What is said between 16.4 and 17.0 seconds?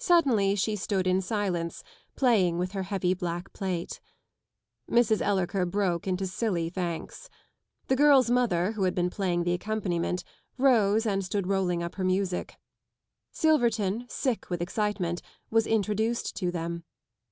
them.